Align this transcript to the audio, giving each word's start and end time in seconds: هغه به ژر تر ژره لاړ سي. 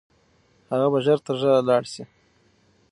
هغه 0.71 0.87
به 0.91 0.99
ژر 1.05 1.19
تر 1.25 1.35
ژره 1.41 1.59
لاړ 1.69 1.83
سي. 1.93 2.03